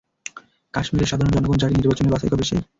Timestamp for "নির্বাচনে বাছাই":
1.75-2.31